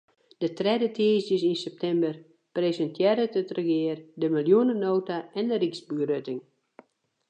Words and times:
De 0.41 0.47
tredde 0.59 0.87
tiisdeis 0.97 1.43
yn 1.51 1.57
septimber 1.65 2.15
presintearret 2.57 3.33
it 3.41 3.53
regear 3.57 3.99
de 4.21 4.27
miljoenenota 4.35 5.17
en 5.39 5.45
de 5.49 5.55
ryksbegrutting. 5.61 6.41